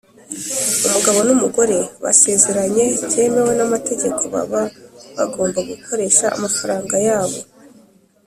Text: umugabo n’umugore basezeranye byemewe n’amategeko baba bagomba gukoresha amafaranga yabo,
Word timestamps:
umugabo 0.85 1.19
n’umugore 1.27 1.77
basezeranye 2.03 2.85
byemewe 3.05 3.51
n’amategeko 3.55 4.21
baba 4.33 4.61
bagomba 5.17 5.59
gukoresha 5.69 6.25
amafaranga 6.37 6.95
yabo, 7.07 7.39